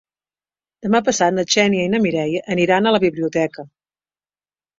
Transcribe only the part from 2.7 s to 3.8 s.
a la biblioteca.